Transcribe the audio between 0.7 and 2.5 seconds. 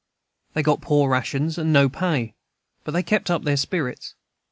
poor rations, and no pay;